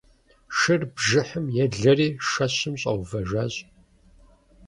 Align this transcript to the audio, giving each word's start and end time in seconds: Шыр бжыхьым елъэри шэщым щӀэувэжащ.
Шыр 0.57 0.81
бжыхьым 0.93 1.45
елъэри 1.63 2.09
шэщым 2.29 2.75
щӀэувэжащ. 2.81 3.53